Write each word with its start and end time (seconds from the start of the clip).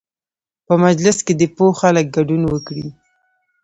په 0.65 0.73
مجلس 0.83 1.17
کې 1.25 1.33
دې 1.39 1.47
پوه 1.55 1.71
خلک 1.81 2.05
ګډون 2.15 2.41
وکړي. 2.47 2.87